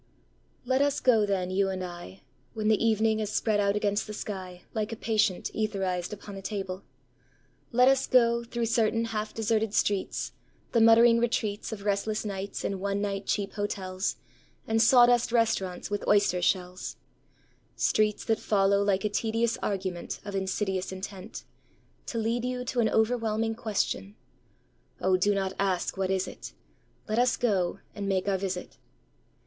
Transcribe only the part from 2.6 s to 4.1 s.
the evening is spread out against